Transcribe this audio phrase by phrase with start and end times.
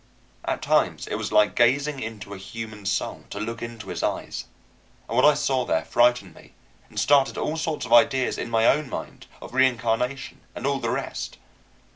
[0.45, 4.45] At times it was like gazing into a human soul, to look into his eyes;
[5.07, 6.53] and what I saw there frightened me
[6.89, 10.89] and started all sorts of ideas in my own mind of reincarnation and all the
[10.89, 11.37] rest.